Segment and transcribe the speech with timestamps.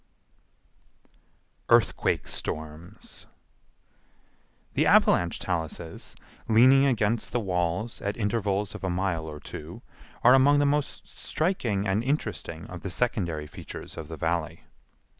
[1.69, 3.27] Earthquake Storms
[4.73, 6.15] The avalanche taluses,
[6.47, 9.83] leaning against the walls at intervals of a mile or two,
[10.23, 14.63] are among the most striking and interesting of the secondary features of the Valley.